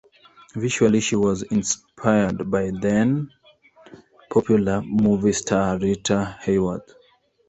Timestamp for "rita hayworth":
5.77-6.95